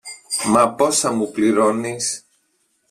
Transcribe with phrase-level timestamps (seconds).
[0.45, 2.25] Μα πόσα μου πληρώνεις;